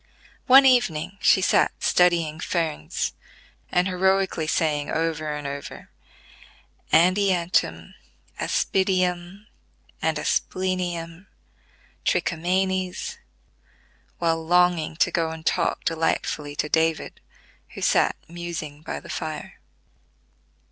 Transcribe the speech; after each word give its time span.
One 0.47 0.65
evening 0.65 1.19
she 1.21 1.41
sat 1.43 1.73
studying 1.77 2.39
ferns, 2.39 3.13
and 3.71 3.87
heroically 3.87 4.47
saying 4.47 4.89
over 4.89 5.31
and 5.31 5.45
over, 5.45 5.91
"Andiantum, 6.91 7.93
Aspidium, 8.39 9.45
and 10.01 10.17
Asplenium, 10.17 11.27
Trichomanes," 12.03 13.19
while 14.17 14.43
longing 14.43 14.95
to 14.95 15.11
go 15.11 15.29
and 15.29 15.45
talk 15.45 15.83
delightfully 15.83 16.55
to 16.55 16.67
David, 16.67 17.21
who 17.75 17.81
sat 17.83 18.15
musing 18.27 18.81
by 18.81 18.99
the 18.99 19.07
fire. 19.07 19.59